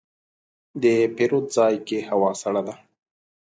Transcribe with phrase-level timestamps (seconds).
[0.81, 0.83] د
[1.15, 2.75] پیرود ځای کې هوا سړه ده.